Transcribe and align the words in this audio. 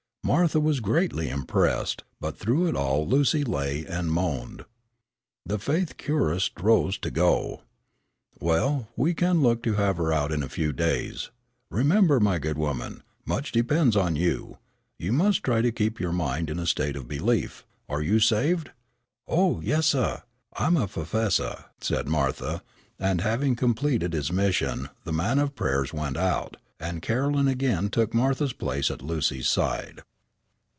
Martha 0.23 0.59
was 0.61 0.79
greatly 0.79 1.29
impressed, 1.29 2.03
but 2.21 2.37
through 2.37 2.67
it 2.67 2.75
all 2.75 3.05
Lucy 3.07 3.43
lay 3.43 3.85
and 3.85 4.11
moaned. 4.11 4.63
The 5.45 5.57
faith 5.57 5.97
curist 5.97 6.51
rose 6.61 6.97
to 6.99 7.09
go. 7.11 7.63
"Well, 8.39 8.87
we 8.95 9.13
can 9.15 9.41
look 9.41 9.61
to 9.63 9.73
have 9.73 9.97
her 9.97 10.13
out 10.13 10.31
in 10.31 10.41
a 10.43 10.47
few 10.47 10.71
days. 10.73 11.31
Remember, 11.71 12.19
my 12.19 12.37
good 12.39 12.57
woman, 12.57 13.01
much 13.25 13.51
depends 13.51 13.95
upon 13.95 14.15
you. 14.15 14.57
You 14.99 15.11
must 15.11 15.43
try 15.43 15.61
to 15.61 15.71
keep 15.71 15.99
your 15.99 16.13
mind 16.13 16.49
in 16.51 16.59
a 16.59 16.67
state 16.67 16.95
of 16.95 17.09
belief. 17.09 17.65
Are 17.89 18.03
you 18.03 18.19
saved?" 18.19 18.69
"Oh, 19.27 19.59
yes, 19.59 19.87
suh. 19.87 20.19
I'm 20.55 20.77
a 20.77 20.87
puffessor," 20.87 21.65
said 21.81 22.07
Martha, 22.07 22.61
and 22.99 23.21
having 23.21 23.55
completed 23.55 24.13
his 24.13 24.31
mission, 24.31 24.89
the 25.03 25.11
man 25.13 25.39
of 25.39 25.55
prayers 25.55 25.91
went 25.91 26.15
out, 26.15 26.55
and 26.79 27.01
Caroline 27.01 27.49
again 27.49 27.89
took 27.89 28.13
Martha's 28.13 28.53
place 28.53 28.89
at 28.89 29.01
Lucy's 29.01 29.49
side. 29.49 30.01